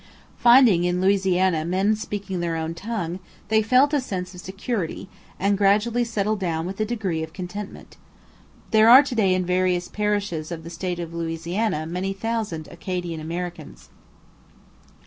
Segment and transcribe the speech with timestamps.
[0.39, 3.19] Finding in Louisiana men speaking their own tongue,
[3.49, 5.07] they felt a sense of security,
[5.39, 7.97] and gradually settled down with a degree of contentment.
[8.71, 13.19] There are to day in various parishes of the state of Louisiana many thousand Acadian
[13.19, 13.89] Americans.